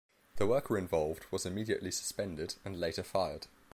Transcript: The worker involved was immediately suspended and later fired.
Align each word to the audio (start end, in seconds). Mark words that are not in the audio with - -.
The 0.37 0.47
worker 0.47 0.79
involved 0.79 1.27
was 1.29 1.45
immediately 1.45 1.91
suspended 1.91 2.55
and 2.65 2.79
later 2.79 3.03
fired. 3.03 3.45